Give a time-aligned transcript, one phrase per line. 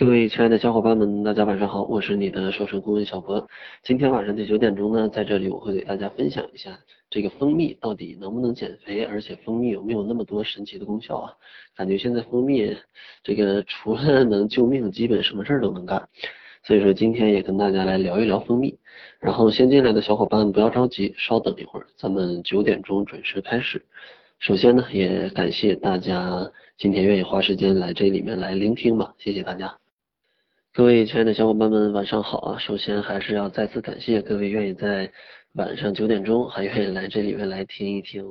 [0.00, 3.46] 各位亲爱的小伙伴们，大家晚上好，我是你的瘦身顾问小博。
[3.82, 6.78] 今天晚上的九点钟呢，在这里我会给大家分享一下
[7.10, 11.34] 这个蜂蜜到底能不能减肥，而且蜂蜜有没有那么多神奇的功效啊？
[11.76, 12.74] 感觉现在蜂蜜
[13.22, 16.08] 这个除了能救命，基本什么事儿都能干。
[16.64, 18.78] 所以说今天也跟大家来聊一聊蜂蜜。
[19.20, 23.84] 然后先进来的小伙伴不要着急，稍等一会儿，咱们九点钟准时开始。
[24.38, 29.76] 首先呢，也感谢大家今天愿意花时间来这里面来聆听吧，谢谢大家。
[30.72, 32.58] 各位亲爱的小伙伴们，晚上好啊！
[32.60, 35.10] 首先还是要再次感谢各位愿意在
[35.54, 38.24] 晚上九点钟还愿意来这里面来听一听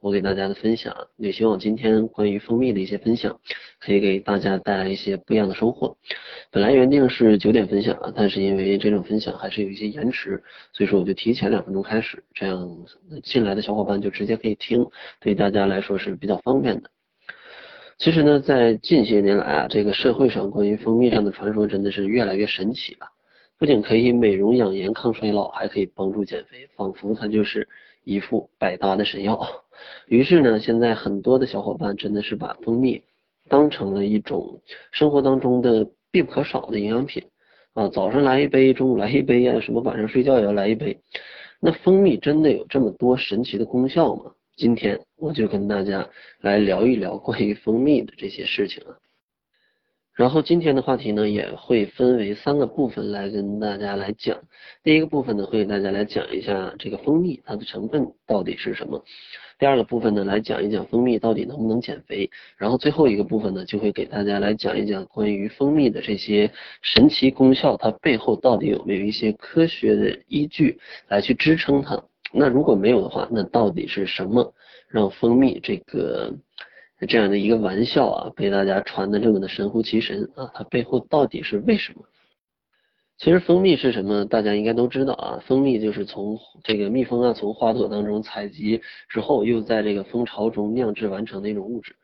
[0.00, 3.38] 我给大家的分享，也希望今天关于蜂蜜的一些分享
[3.78, 5.96] 可以给大家带来一些不一样的收获。
[6.50, 12.68] 本来原定是九点分享啊，但是因为这种分享还是有一些延迟，所以说我就提前两分钟开始，这样
[13.22, 14.84] 进来的小伙伴就直接可以听，
[15.20, 16.90] 对大家来说是比较方便的。
[17.98, 23.06] 其实呢，在近些年来啊，这个社会上关于蜂蜜上的传说真的是越来越神奇了。
[23.58, 27.66] 不仅可以美容养颜、抗衰老，还可以帮助减肥，仿佛它就是
[28.04, 29.40] 一副百搭的神药。
[30.08, 33.02] 于是呢，现在很多的小伙伴真的是把蜂蜜
[33.48, 34.60] 当成了一种
[34.92, 37.24] 生活当中的必不可少的营养品
[37.72, 41.00] 啊，早上来一杯，中午来一杯呀，什么晚上睡觉也要来一杯。
[41.60, 44.32] 那蜂蜜真的有这么多神奇的功效吗？
[44.54, 46.08] 今天我就跟大家
[46.40, 48.96] 来聊一聊关于蜂蜜的这些事情啊。
[50.14, 54.38] 然后今天的话题呢，也会分为三个部分来跟大家来讲。
[54.82, 59.04] 第一个部分呢，会给大家来讲一下这个蜂蜜它的成分到底是什么。
[59.58, 62.30] 第二个部分呢，来讲一讲蜂蜜到底能不能减肥。
[62.56, 72.02] 然后最后一个部分呢，就会给大家来讲一讲关于蜂蜜的这些神奇功效，它背后到底有没有一些科学的依据来去支撑它。
[72.32, 74.54] 那如果没有的话，那到底是什么
[74.88, 76.34] 让蜂蜜这个
[77.08, 80.50] 这样的一个玩笑啊，被大家传的这么的神乎其神啊？
[80.54, 82.02] 它背后到底是为什么？
[83.18, 85.42] 其实蜂蜜是什么，大家应该都知道啊。
[85.46, 91.96] 蜂蜜就是从这个蜜蜂啊，从花朵当中采集之后，又在这个蜂巢中酿制完成的一种物质。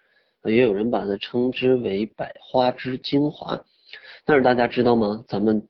[0.44, 3.62] 也有人把它称之为百花之精华。
[4.24, 5.22] 但是大家知道吗？
[5.28, 5.68] 咱们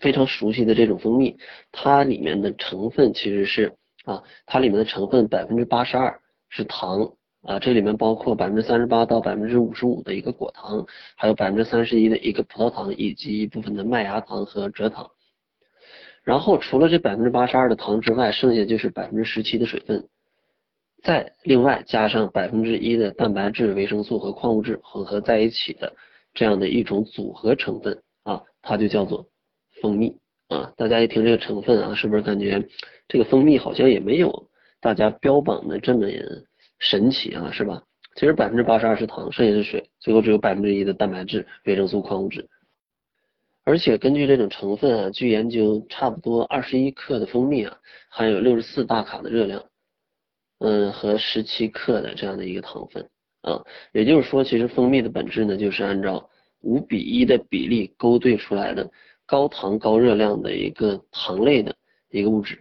[0.00, 1.36] 非常熟悉的这种蜂蜜，
[1.70, 6.21] 它里面的成分其实是啊，它里面的成分百分之八十二
[6.54, 10.86] 是糖啊，这里面包括百分之三十八到百分之五十五的一个果糖，
[11.16, 15.10] 还有百分之三十一的一个葡萄糖，以及一部分的麦芽糖和蔗糖。
[16.22, 20.06] 然后除了这百分之八十二的糖之外，剩下就是百分之十七的水分，
[21.02, 25.94] 再另外加上百分之一的蛋白质、维生素和矿物质混合在一起的
[26.34, 29.26] 这样的一种组合成分啊，它就叫做。
[29.80, 32.68] 蜂蜜啊，大家一听这个成分啊，是不是感觉
[33.08, 34.48] 这个蜂蜜好像也没有
[34.82, 36.06] 大家标榜的这么
[36.80, 37.84] 神奇啊，是吧？
[38.16, 42.48] 其实百分之八十二是糖，剩下是水，最后只有百分之一的蛋白质、维生素、矿物质。
[43.64, 47.78] 而且根据这种成分啊，据研究，差不多二十一克的蜂蜜啊，
[48.10, 49.64] 含有六十四大卡的热量，
[50.58, 53.08] 嗯，和十七克的这样的一个糖分
[53.40, 56.28] 啊，也就是说，其实蜂蜜的本质呢，就是按照
[56.60, 58.90] 五比一的比例勾兑出来的。
[59.24, 61.74] 高糖高热量的一个糖类的
[62.10, 62.60] 一个物质，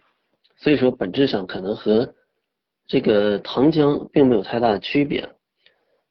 [0.61, 2.13] 所以说本质上可能和
[2.87, 5.27] 这个糖浆并没有太大的区别。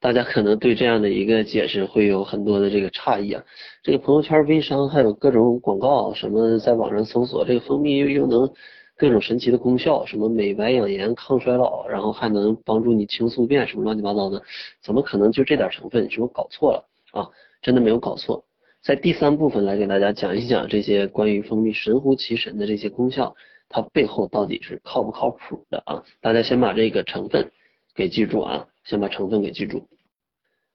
[0.00, 3.44] 大家可能对这样的一个解释会有很多的这个诧异啊。
[3.82, 8.50] 这个朋友圈、微商还有各种广告，什么在网上搜索这个蜂蜜又又能
[8.96, 14.42] 各种神奇的功效，什么美白养颜、抗衰老，然后还能帮助你清宿便，什么乱七八糟的，
[14.82, 16.04] 怎么可能就这点成分？
[16.06, 17.28] 你是不是搞错了啊？
[17.62, 18.42] 真的没有搞错。
[18.82, 23.36] 在第三部分来给大家讲一讲这些关于蜂蜜神乎其神的这些功效，
[23.70, 26.04] 它背后到底是靠不靠谱的啊？
[26.20, 27.50] 大家先把这个成分
[27.94, 29.88] 给记住啊，先把成分给记住。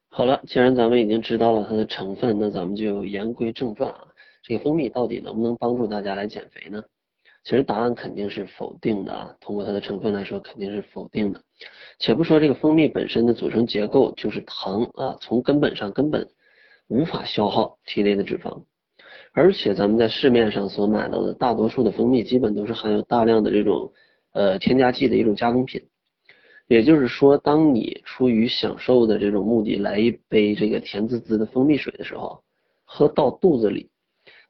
[0.10, 4.08] 好了，既然咱们已经知道了它的成分，那咱们就言归正传啊。
[4.42, 6.84] 这个蜂蜜到底能不能帮助大家来减肥呢？
[7.44, 9.36] 其实答案肯定是否定的啊。
[9.40, 11.42] 通过它的成分来说，肯定是否定的。
[12.00, 16.28] 且不说这个蜂蜜本身的组成结构就是糖啊，从根本上根本。
[16.88, 18.62] 无法消耗体内的脂肪，
[19.36, 23.92] 而且咱们在市面上所买到的大多数的蜂蜜，基本都是含有大量的这种
[24.32, 25.82] 呃添加剂的一种加工品。
[26.68, 32.42] 也就是说，当你出于享受的这种目的来一杯这个甜滋滋的蜂蜜水的时候，
[32.86, 33.90] 喝到肚子里，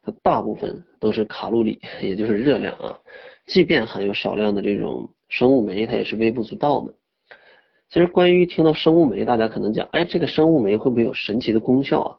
[0.03, 2.99] 它大部分都是卡路里，也就是热量啊。
[3.47, 6.93] 即便含有少量的这种生物酶，它也是微不足道的。
[7.89, 12.17] 其实关于听到生物酶，大家可能讲，哎，这个生物酶会不会有神奇的功效啊？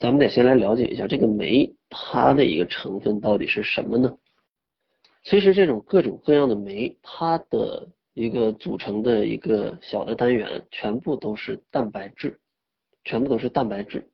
[0.00, 4.16] 咱们得先来了解一下这个酶，它的一个成分到底是什么呢？
[5.22, 12.40] 其实这种各种各样的酶，它的一个组成的一个小的单元，全部都是蛋白质，
[13.04, 14.08] 全部都是蛋白质。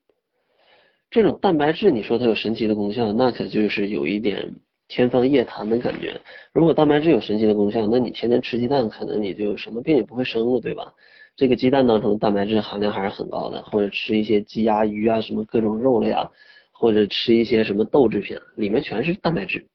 [1.09, 4.55] 这种蛋白质，你说它有神奇的功效，那可就是有一点
[4.89, 6.19] 天方夜谭的感觉。
[6.51, 10.93] 如果蛋白质有神奇的功效，那你天天吃鸡蛋，可能你就什么病也不会生了，对吧？
[11.37, 16.31] 这个鸡蛋当中蛋白质含量还是很高的，或者吃一些鸡鸭鱼啊，什么各种肉类啊，
[16.71, 19.67] 或者吃一些什么豆制品，里面全是蛋白质。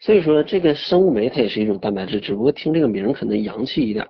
[0.00, 4.08] 所以说，这个生物酶它也是一种蛋白质，只不过听这个名可能洋气一点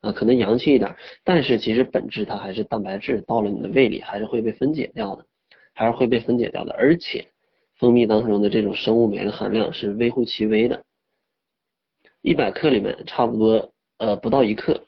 [0.00, 5.24] 啊，可能洋气一点，但是其实本质它还是蛋白质，到了你的胃里还是会被分解掉的，
[5.74, 6.74] 还是会被分解掉的。
[6.74, 7.24] 而且，
[7.78, 10.82] 蜂蜜当中的这种生物酶的含量是微乎其微的，
[12.20, 14.82] 一百克里面差不多呃不到一克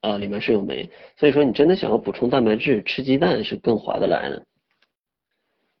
[0.00, 0.90] 啊，里面是有酶。
[1.16, 4.44] 所以说，你真的想要补充蛋白质，吃鸡蛋是更划得来的。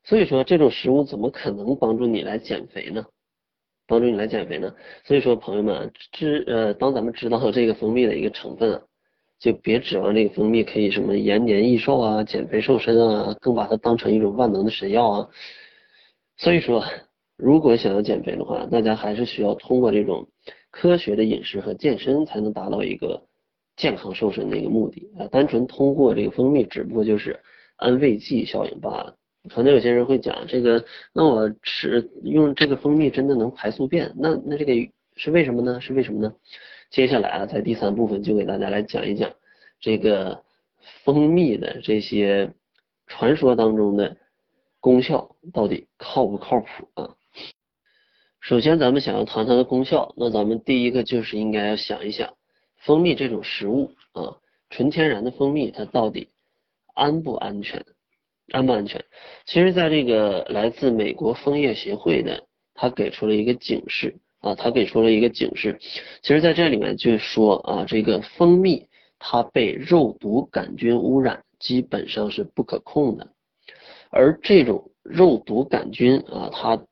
[0.04, 3.04] 所以说，这种食物怎么可能帮助你来减肥呢？
[3.86, 4.72] 帮助你来减肥呢，
[5.04, 8.82] 所以说朋友们知呃，当咱们知道这个蜂蜜的一个成分啊，
[9.40, 15.28] 就别指望这个蜂蜜可以什么延年益寿啊、减肥瘦身啊，更把它当成一种万能的神药啊。
[16.36, 16.84] 所以说，
[17.36, 20.28] 如果想要减肥的话，大家还是需要通过这种
[20.70, 23.24] 科学的饮食和健身，才能达到一个
[23.80, 25.26] 健康瘦身的一个目的啊。
[25.28, 27.40] 单纯通过这个蜂蜜，只不过就是
[27.76, 29.16] 安慰剂效应罢了。
[29.48, 30.84] 可能有些人会讲这个，
[31.14, 34.12] 那我吃用这个蜂蜜真的能排宿便？
[34.16, 35.80] 那那这个是为什么呢？
[35.80, 36.34] 是为什么呢？
[36.90, 39.30] 接下来啊，在第三部分就给大家来讲一讲
[39.80, 40.44] 这个
[41.04, 42.52] 蜂蜜的这些
[43.06, 44.16] 传说当中的
[44.78, 47.16] 功效到底靠不靠谱啊？
[48.42, 52.34] 首先，咱们想要谈它的功效，那咱们第一个就是应该要想一想，
[52.80, 54.36] 蜂蜜这种食物啊，
[54.70, 56.28] 纯天然的蜂蜜它到底
[56.94, 57.84] 安不安全？
[58.52, 59.04] 安不安全？
[59.46, 65.78] 其实，在这个来自美国蜂业协会的，他给出了一个警示啊，他给出了一个警示。
[66.22, 68.88] 其实，在这里面就说啊，这个蜂蜜
[69.20, 73.28] 它被肉毒杆菌污染，基本上是不可控的。
[74.10, 76.84] 而这种肉毒杆菌啊，它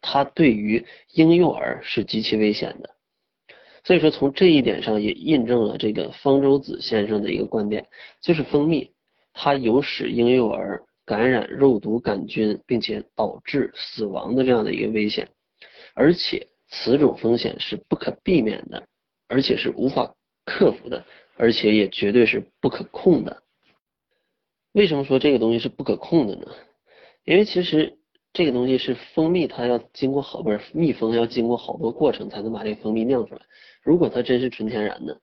[0.00, 2.93] 它对于婴幼儿是极其危险的。
[3.84, 7.86] 所以说，从这一点上也印证了这个方舟子先生的一个观点，
[8.20, 8.90] 就是蜂蜜
[9.32, 10.82] 它有使婴幼儿。
[11.06, 15.28] 感染肉毒杆菌，并且导致死亡的这样的一个危险，
[15.92, 18.88] 而且此种风险是不可避免的，
[19.28, 20.14] 而且是无法
[20.46, 21.04] 克服的，
[21.36, 23.42] 而且也绝对是不可控的。
[24.72, 26.46] 为什么说这个东西是不可控的呢？
[27.26, 27.98] 因为其实
[28.34, 33.40] 这个东西是蜂蜜，它要经过好不是蜜蜂要经过好多过程才能把这个蜂蜜酿出来。
[33.80, 35.20] 如果它真是纯天然的，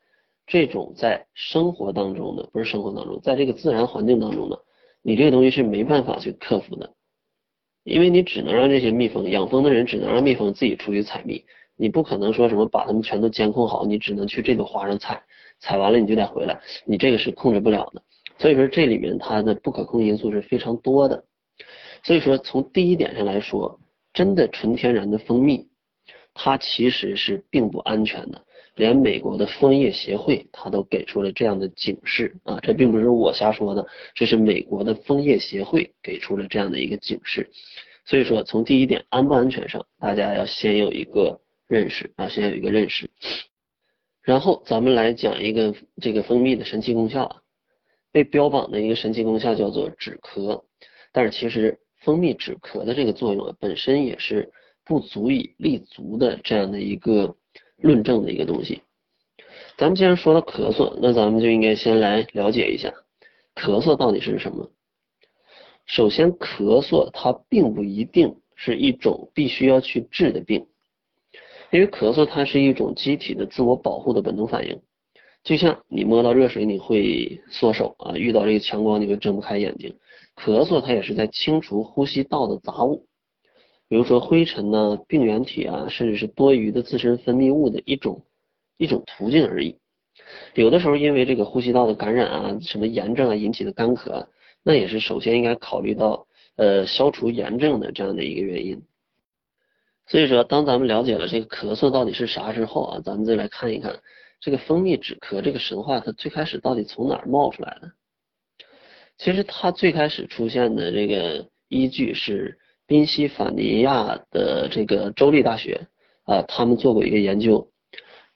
[0.47, 4.57] 这种在生活当中的不是生活当中，在这个自然环境当中的。
[5.01, 6.93] 你这个东西是没办法去克服的，
[7.83, 11.43] 因为你只能让这些蜜蜂养蜂的人只能让蜜蜂自己出去采蜜，
[11.75, 15.21] 你不可能说什么把它们全都监控好，你只能去这朵花上采，
[15.59, 18.01] 采完了你就得回来，你这个是控制不了的。
[18.37, 21.25] 所以说这里面它的不可控因素是非常多的。
[22.03, 23.79] 所以说从第一点上来说，
[24.13, 25.67] 真的纯天然的蜂蜜，
[26.33, 28.45] 它其实是并不安全的。
[28.75, 37.49] 连美国的蜂业协会，它都给出了这样的警示啊，这并不是我瞎说的，这是美国的枫叶协会给出了这样的一个警示。
[38.05, 43.09] 所以说，从第一点安不安全上，大家要先有一个认识啊，先有一个认识。
[44.23, 47.41] 然后咱们来讲一个这个蜂蜜的神奇功效啊，
[48.11, 50.63] 被标榜的一个神奇功效叫做止咳，
[51.11, 54.51] 但是其实蜂蜜止咳的这个作用啊，本身也是
[54.85, 57.35] 不足以立足的这样的一个。
[57.83, 58.83] 论证的一个东西，
[59.75, 62.93] 咱们既然说到咳嗽，那咱们就应该先来了解一下
[63.55, 64.69] 咳嗽到底是什么。
[65.87, 70.67] 首先，咳嗽它并不一定是一种必须要去治的病，
[71.71, 74.79] 因为咳嗽它是一种机体的自我保护的本能反应，
[75.43, 79.97] 就像你摸到热水你会缩手啊，遇到这个强光你会睁不开眼睛，
[80.41, 83.05] 咳嗽它也是在清除呼吸道的杂物。
[83.87, 88.25] 比如说灰尘呢、病原体啊，甚至是多余的自身分泌物的一种
[88.77, 89.77] 一种途径而已。
[90.55, 94.27] 有的时候因为这个呼吸道的感染啊、什么炎症啊引起的干咳，
[94.63, 98.81] 那也是首先应该考虑到呃消除炎症的这样的一个原因。
[100.07, 103.99] 所以说，当咱们了解了这个咳嗽到底是啥之后啊，咱们再来看一看
[104.39, 107.91] 这个蜂蜜止咳这个神话，它最开始到底从哪儿冒出来的？
[109.21, 112.57] 其实它最开始出现的这个依据是。
[112.87, 115.87] 宾夕法尼亚的这个州立大学
[116.25, 117.71] 啊，他们做过一个研究，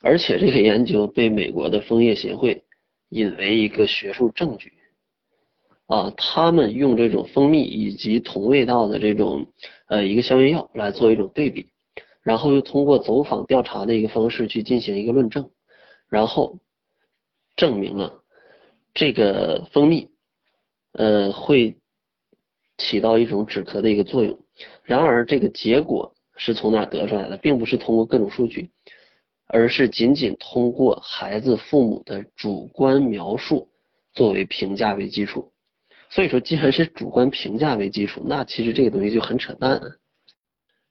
[0.01, 2.63] 而且这个研究被美国的枫叶协会
[3.10, 4.72] 引为一个学术证据
[5.88, 6.13] 啊。
[6.15, 9.48] 他们用这种蜂蜜以及同味道的这种
[9.88, 11.68] 呃一个消炎药来做一种对比，
[12.24, 15.50] 然后又通过走访调查的一个方式去进行一个论证，
[16.08, 16.60] 然后
[17.58, 18.24] 证明了
[18.94, 20.12] 这个蜂蜜
[20.96, 21.78] 呃会。
[22.78, 24.38] 起到一种止咳的一个作用。
[24.84, 28.70] 然而，这个结果是从哪得出来的，并不是通过各种数据，
[29.48, 33.70] 而是仅仅通过孩子父母的主观描述
[34.12, 35.54] 作为评价为基础。
[36.10, 39.80] 所以说，既然是主观评价为基础，那其实这个东西就很扯淡。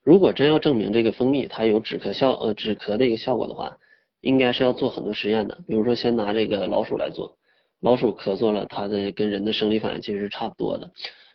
[0.01, 3.77] 如果真要证明这个蜂蜜它有止咳效呃止咳的一个效果的话，
[4.21, 5.59] 应该是要做很多实验的。
[5.67, 7.37] 比如说，先拿这个老鼠来做，
[7.79, 10.91] 老鼠咳嗽了，它的跟人的生理反应其实是差不多的。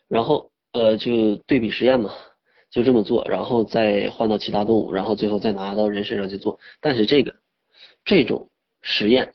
[0.09, 2.12] 然后呃就对比实验嘛，
[2.70, 6.59] 就这么做，然后再换到其他动物，然后最后再拿到人身上去做。
[6.80, 7.37] 但是这个
[8.04, 8.50] 这种
[8.82, 9.32] 实验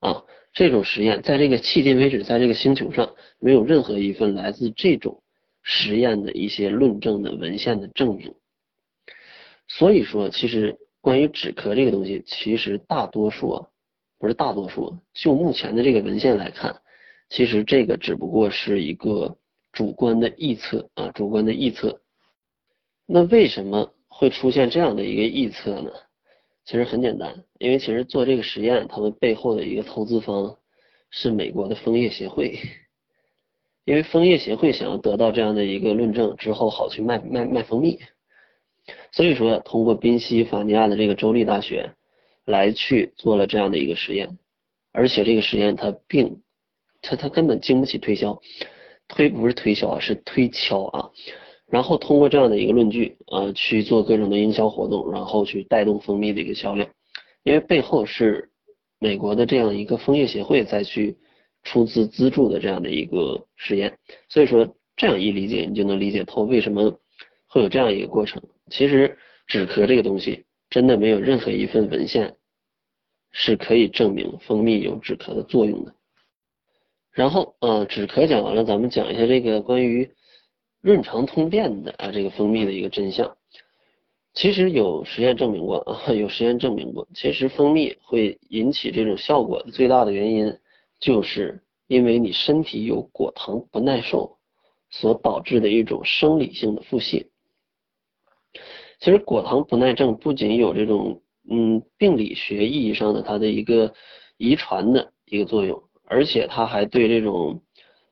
[0.00, 0.24] 啊。
[0.58, 5.22] 这种实验在这个迄今为止，在这个星球上没有任何一份来自这种
[5.62, 8.34] 实验的一些论证的文献的证明。
[9.68, 13.68] 所以说，其实关于止咳这个东西，其实大多数啊
[14.18, 16.80] 不是大多数，就目前的这个文献来看，
[17.28, 19.36] 其实这个只不过是一个
[19.72, 22.00] 主观的臆测啊，主观的臆测。
[23.06, 25.90] 那为什么会出现这样的一个臆测呢？
[26.64, 30.56] 其实很简单，因为其实做这个实验，他们背后的一个投资方
[31.10, 32.58] 是美国的枫叶协会，
[33.84, 38.00] 因为枫叶协会想要得到这样的一个论证之后，好去卖卖卖蜂蜜，
[39.12, 41.94] 所以说通过宾夕法尼亚的这个州立大学
[42.46, 44.38] 来去做了这样的一个实验，
[44.92, 46.40] 而且这个实验它并
[47.02, 48.40] 它它根本经不起推销，
[49.08, 51.10] 推不是推销啊，是推敲啊。
[51.68, 56.88] 然后通过这样的一个论据，呃，去做各种的营销活动，然后去带动蜂蜜的一个销量，
[57.42, 58.48] 因为背后是
[59.00, 61.16] 美国的这样一个蜂业协会再去
[61.64, 63.98] 出资资助的这样的一个实验，
[64.28, 66.96] 所以说这样一理解，你就能理解透为什么
[67.48, 68.40] 会有这样一个过程。
[68.70, 70.44] 其实止咳这个东西
[70.76, 72.36] 真的没有任何一份文献
[73.30, 75.94] 是可以证明蜂蜜有止咳的作用的。
[77.12, 80.10] 然后，呃，止咳讲完了，咱们讲一下这个关于。
[80.82, 83.38] 润肠通便的啊，这个蜂蜜的一个真相，
[84.34, 90.58] 其实有实验证明过啊， 有实验证明过，其实蜂蜜会引起这种效果的最大的原因，
[91.00, 94.36] 就是因为你身体有果糖不耐受
[94.90, 97.28] 所导致的一种生理性的腹泻。
[98.98, 103.94] 其实果糖不耐症不仅有这种嗯病理学意义上的它的一个
[104.36, 107.62] 遗传的一个作用，而且它还对这种。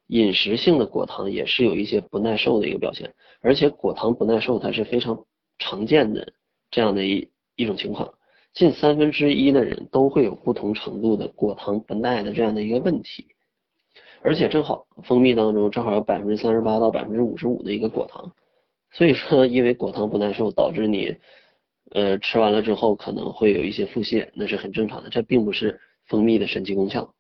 [0.08, 5.24] 饮食性的果糖也是有一些不耐受的一个表现，而且果糖不耐受它是非常
[5.58, 6.34] 常见的
[6.70, 8.12] 这样的一一种情况，
[8.52, 13.28] 近三分之一的人都会有不同程度的果糖不耐的这样的一个问题，
[14.20, 18.30] 而且正好蜂蜜当中正好有百分之三十八到百分之五十五的一个果糖，
[18.94, 21.16] 所以说因为果糖不耐受导致你
[21.90, 27.12] 呃吃完了之后可能会有一些腹泻，那是很正常的，这并不是蜂蜜的神奇功效。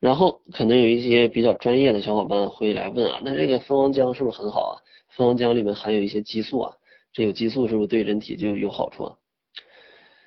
[0.00, 4.74] 然后可能有一些比较专业的小伙伴会来问啊，那这个蜂王浆是不是很好啊？
[5.10, 6.74] 蜂王浆里面含有一些激素啊，
[7.12, 9.16] 这有激素是不是对人体就有好处啊？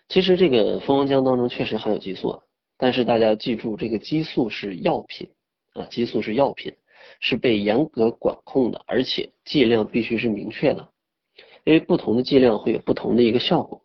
[0.07, 2.39] 其实这个蜂王浆当中确实含有激素，啊
[2.77, 5.29] 但是大家记住，这个激素是药品
[5.74, 6.74] 啊，激素是药品，
[7.20, 10.89] 是被严格管控的，而且剂量必须是明确的，
[11.63, 13.84] 因为不同的剂量会有不同的一个效果。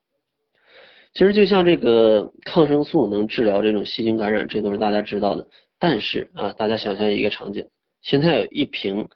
[1.12, 5.48] 其实就像这个抗生素能治疗这种细菌感染，这都是大家知道的。
[5.78, 7.68] 但是啊，大家想象一个场景，
[8.02, 9.08] 现在有一瓶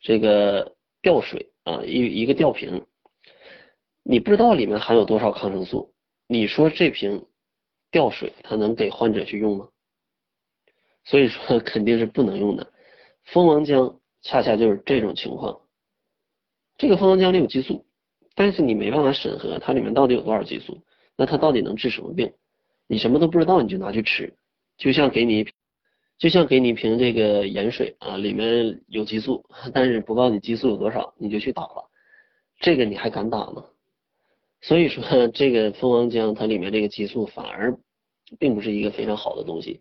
[0.00, 2.84] 这个吊水啊，一一个吊瓶，
[4.02, 5.92] 你不知道里面含有多少抗生素，
[6.26, 7.26] 你说这瓶
[7.90, 9.68] 吊水它能给患者去用吗？
[11.04, 12.70] 所以说肯定是不能用的。
[13.32, 15.60] 蜂王浆恰恰就是这种情况，
[16.76, 17.86] 这个蜂王浆里有激素，
[18.34, 20.82] 但是你没办法审核它里面到底有多少激素，
[21.16, 22.32] 那它到底能治什么病？
[22.86, 24.34] 你什么都不知道你就拿去吃，
[24.76, 25.48] 就像给你。
[26.18, 31.88] 就像给你一瓶这个盐水啊，里面有激素，但是不告诉你激素有多少，你就去打了，
[32.58, 33.64] 这个你还敢打吗？
[34.60, 37.78] 所以说这个蜂王浆它里面这个激素反而
[38.36, 39.80] 并不是一个非常好的东西，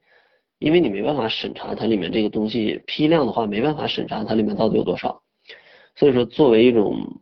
[0.60, 5.22] 因为你没办法审查它里面这个东西批量的话没办法审查它里面到底有多少，
[5.96, 7.22] 所以说作为一种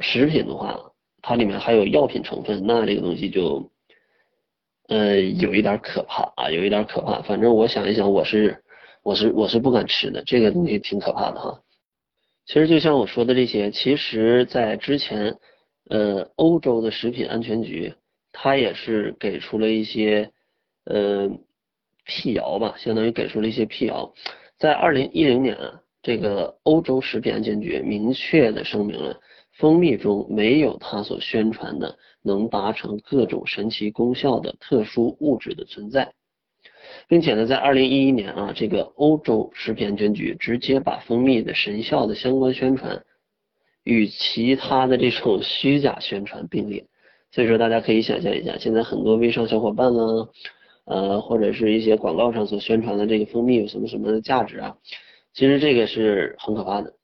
[0.00, 3.70] 食品的话，它里面还有药品成分，那这个东西就。
[4.88, 7.20] 呃，有一点可怕啊，有一点可怕。
[7.22, 8.62] 反正我想一想，我是
[9.02, 11.60] 我是我是不敢吃的，这个东西挺可怕的哈。
[12.46, 15.38] 其实就像我说的这些，其实在之前，
[15.90, 17.94] 呃，欧洲的食品安全局，
[18.30, 20.30] 它也是给出了一些
[20.84, 21.32] 呃
[22.06, 24.14] 辟谣吧，相当于给出了一些辟谣。
[24.58, 29.20] 在二零一零年啊，这个欧洲食品安全局明确的声明了。
[29.58, 36.12] 蜂蜜中没有它所宣传的能达成各种神奇功效的特殊物质的存在，
[37.08, 43.02] 并且呢，在二零一一年啊，这个欧洲食品安全局直接把蜂蜜的神效的相关宣传
[43.82, 46.84] 与其他的这种虚假宣传并列。
[47.30, 50.28] 所以说，大家可以想象一下，现在很多微商小伙伴呢，
[50.86, 54.78] 呃，或者是一些广告上所宣传的这个蜂蜜有什么什么的价值啊，
[55.34, 56.94] 其实这个是很可怕的。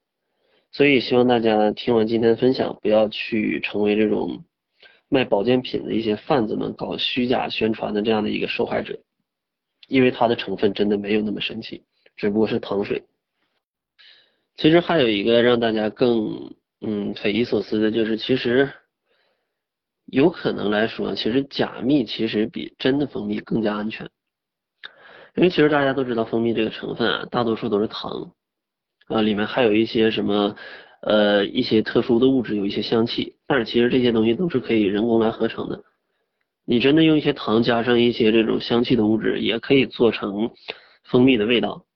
[0.71, 4.45] 所以希望大家听完今天的分享，不要去成为这种
[5.09, 9.01] 卖保健品的一些贩子们搞虚假宣传的这样的一个受害者，
[9.89, 11.83] 因为它的成分真的没有那么神奇，
[12.17, 13.03] 只不过是糖水。
[14.57, 18.71] 其实还有一个让大家更嗯匪夷所思的就是，其实
[20.13, 24.11] 有可能来说，其实假蜜其实比真的蜂蜜更加安全，
[25.35, 28.31] 因为其实大家都知道蜂蜜这个成分啊，大多数都是糖。
[29.07, 30.55] 啊，里面还有一些什么，
[31.01, 35.83] 呃，一些特殊的物质，有一些香气，但是其实这些东西都是可以人工来合成的。
[36.67, 40.51] 你真的用一些糖加上一些这种香气的物质，也可以做成
[41.05, 41.87] 蜂蜜的味道。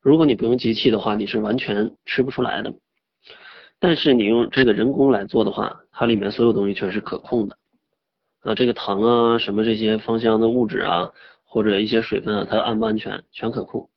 [0.00, 2.72] 如果你不用机器的话，你是完全吃不出来的。
[3.80, 7.56] 但是你用这个人工来做的话，它里面所有东西全是可控的。
[8.40, 11.12] 啊，这个糖啊，什么这些芳香的物质啊，
[11.44, 13.88] 或者一些水分啊，它安不安全，全可控。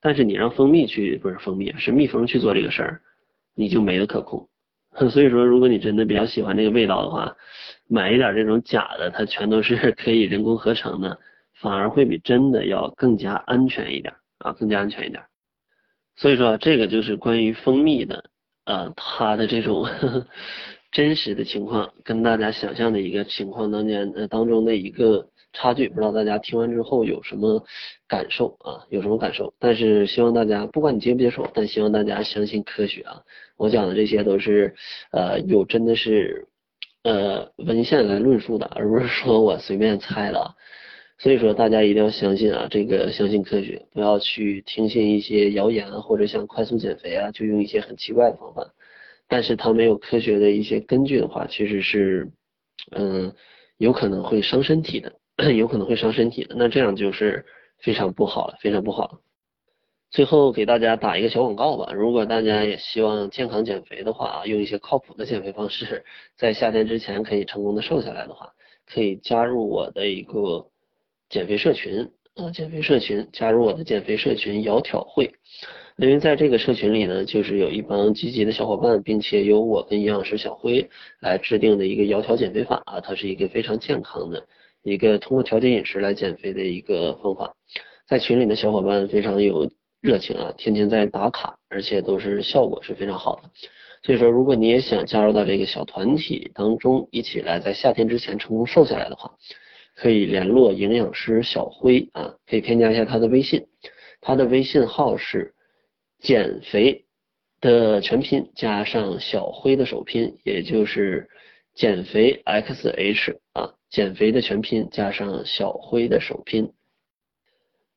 [0.00, 3.00] 但是你让蜂蜜去不是蜂蜜是蜜蜂去做这个事儿，
[3.54, 4.48] 你就没得可控。
[5.10, 7.36] 所以说，如果你真的比较喜欢这个味道的话，
[7.88, 11.18] 买一点这种假的，它全都是 可以人工合成的，
[11.60, 15.22] 反而会比真的要更加安全一点啊，更加安全一点。
[16.16, 18.24] 所以说，这个就是关于蜂蜜的，
[18.68, 19.88] 呃，他的这种
[20.92, 25.28] 真实的情况跟大家想象的一个情况当间呃当中的一个。
[25.54, 27.64] 差距不知道大家听完之后有什么
[28.06, 28.84] 感受啊？
[28.90, 29.54] 有什么感受？
[29.58, 33.22] 但是希望大家不管你接不接受，但希望大家相信科学啊！
[33.56, 34.74] 我讲的这些都是
[35.10, 36.48] 呃有真的是
[37.02, 40.54] 呃文献来论述的，而不是说我随便猜的。
[41.18, 48.72] 所以说大家一定要相信啊，这个相信科学，不要去听信一些谣言啊或者想快速减肥啊，就用一些很奇怪的方法。
[49.28, 52.30] 但是它没有科学的一些根据的话，其实是
[52.92, 53.34] 嗯
[53.76, 55.12] 有可能会伤身体的。
[55.56, 57.46] 有可能会伤身体的，那这样就是
[57.78, 59.20] 非常不好了，非常不好了。
[60.10, 66.04] 最后给大家打一个小广告吧，如果大家也希望健康减肥的话啊，用一些靠谱的减肥方式，
[66.36, 68.52] 在夏天之前可以成功的瘦下来的话，
[68.84, 70.66] 可以加入我的一个
[71.28, 75.30] 减肥社群啊，减肥社群，加入我的减肥社群窈窕会。
[75.96, 80.88] 因为在这个社群里呢，就是有一帮积极的小伙伴，并且由我跟营养师小辉
[81.20, 84.46] 来制定的一个窈窕减肥法啊，它是一个非常健康的。
[84.84, 87.52] 一个通过调节饮食来减肥的一个方法，
[88.06, 89.68] 在群里的小伙伴非常有
[90.00, 93.50] 热情啊，天天在打卡，而且都是效果是非常好的。
[94.04, 99.34] 所以说，如果你也想加入到这个小团体当中，一起来在夏天之前成功瘦下来的话，
[100.00, 103.66] 可以联络营养师小辉啊，可以添加一下他的微信，
[104.20, 105.54] 他的微信号是
[106.20, 107.04] 减肥
[107.60, 111.28] 的全拼加上小辉的首拼，也就是
[111.74, 113.74] 减肥 xh 啊。
[113.90, 116.72] 减肥的全拼加上小辉的首拼。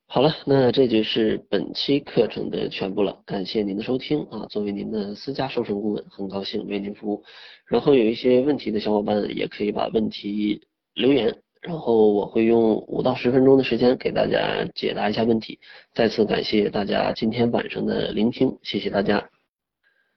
[0.06, 3.22] 好了，那这就是本期课程的全部了。
[3.24, 4.46] 感谢您的收听啊！
[4.50, 7.22] 作为您的私家瘦身顾问，很高兴为您服务。
[7.66, 10.62] 然后有一些问题的小伙伴也可以把问题
[10.94, 15.60] 留言，然后我会用五到十分钟的时间给大家解答一下问题。
[15.94, 19.30] 再次感谢大家今天晚上的聆听，谢谢大家。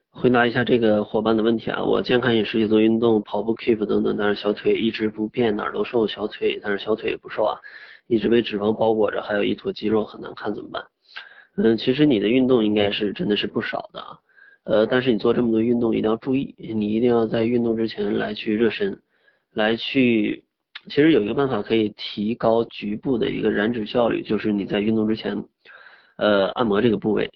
[0.10, 7.60] 回答一下这个伙伴的问题啊，我健康饮食也做运动，跑步 keep 等等，但是小腿一直不变，哪儿都瘦，小腿但是小腿也不瘦啊，
[8.08, 10.84] 一直被脂肪包裹着，还有一坨肌肉很难看，怎么办？
[11.58, 14.20] 嗯，其实你的运动应该是真的是不少的啊，
[14.64, 19.00] 呃，但是你做这么多运动一定要注意，你一定要在运动之前来去热身，
[19.54, 20.45] 来去，
[20.88, 25.46] 其实有一个办法可以提高局部的一个燃脂效率，就是你在运动之前，
[26.18, 27.32] 呃，按摩这个部位，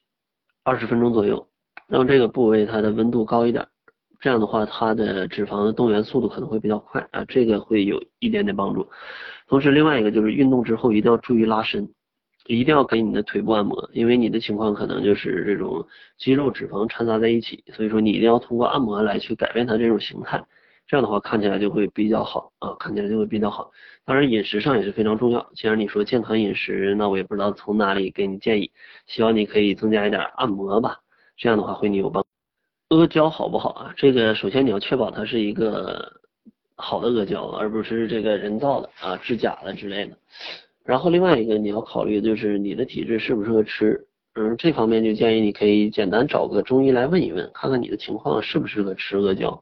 [0.64, 1.46] 二十分钟左右。
[1.88, 3.66] 让这个部位它的温度高一点，
[4.20, 8.88] 这样的话它的脂肪的动员速度可能会比较快啊，这个会有一点点帮助。
[9.48, 11.90] 同时另外一个就是运动之后一定要注意拉伸，
[12.46, 15.84] 一定要给你的腿部按摩，因为你的情况可能就是这种
[16.20, 20.46] 肌肉脂肪掺杂在一起，所以说你一定要通过按摩来去改变它这种形态，
[20.90, 23.70] 这样的话看起来就会比较好啊，看起来就会比较好。
[24.06, 28.72] 当然饮食上也是非常重要，既然你说健康饮食，那我也不知道从哪里给你建议，
[29.06, 30.98] 希望你可以增加一点按摩吧。
[31.38, 32.26] 这样的话会你有帮。
[32.90, 33.94] 阿胶好不好啊？
[33.96, 36.12] 这个首先你要确保它是一个
[36.76, 40.18] 好的阿胶，而不是这个人造的啊、制假的之类的。
[40.84, 44.08] 然后另外一个你要考虑就是你的体质适不适合吃。
[44.34, 49.62] 嗯，这方面就建议你可以简单找个中医来问一问，看看你的情况适不适合吃阿胶。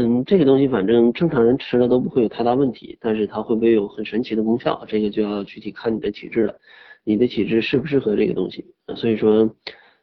[0.00, 6.54] 嗯，这个东西反正正常人吃了都不会有太大问题，但是它会不会有很神奇的功效，这个就要具体看你的体质了。
[7.02, 8.64] 你的体质适不适合这个东西。
[8.94, 9.50] 所以说，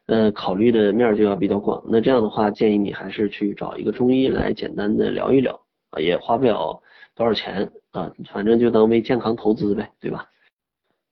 [0.07, 1.81] 呃，考虑的面就要比较广。
[1.87, 6.81] 那这样的话，建议你还是去找一个中医来简单的聊一聊，啊，也花不了
[7.15, 10.25] 多少钱啊，反正就当为健康投资呗，对吧？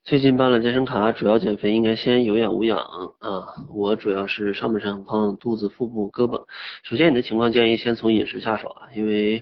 [0.05, 2.77] 最近办了健身卡，主要减肥应该先有氧无氧
[3.19, 3.55] 啊。
[3.73, 6.43] 我主要是上半身很胖，肚子、腹部、胳膊。
[6.83, 9.41] 首先你的情况建议先从饮食下手啊，因为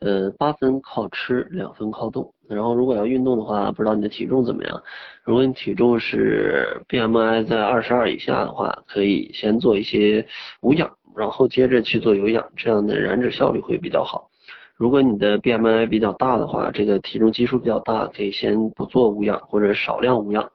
[0.00, 2.34] 呃八分靠吃，两分靠动。
[2.48, 4.82] 然后如果要运动的话，不知道你的体重怎么样？
[5.22, 10.26] 如果你体重是 BMI 在二十二以下的话，可以先做一些
[10.60, 14.28] 无氧，然后接着去做有氧，这样的燃脂效率会比较好。
[14.76, 20.50] 如果你的 BMI 比较大的话，这个体重基数比较大，可以先不做无氧或者少量无氧，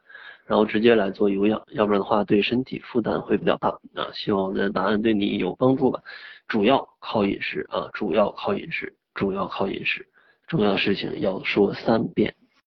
[0.45, 4.09] 然后直接来做有氧，要不然的话对身体负担会比较大啊。
[4.13, 6.01] 希望我的答案对你有帮助吧。
[6.47, 10.05] 主要靠饮食啊，主要靠饮食，主要靠饮食，
[10.47, 12.35] 重要事情要说三遍。